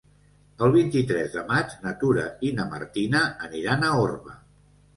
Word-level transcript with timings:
El 0.67 0.71
vint-i-tres 0.75 1.35
de 1.35 1.43
maig 1.51 1.75
na 1.85 1.93
Tura 2.03 2.25
i 2.49 2.53
na 2.63 2.67
Martina 2.73 3.23
aniran 3.49 3.87
a 3.87 3.95
Orba. 4.09 4.39